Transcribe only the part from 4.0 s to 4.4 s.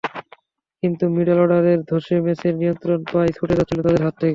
হাত থেকে।